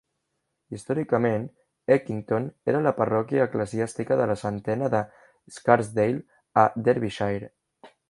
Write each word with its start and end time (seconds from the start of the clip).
Històricament, 0.77 1.43
Eckington 1.97 2.47
era 2.73 2.81
la 2.87 2.95
parròquia 3.01 3.45
eclesiàstica 3.49 4.19
de 4.23 4.29
la 4.33 4.39
centena 4.47 4.93
de 4.97 5.05
Scarsdale 5.61 6.27
a 6.65 6.69
Derbyshire. 6.89 7.57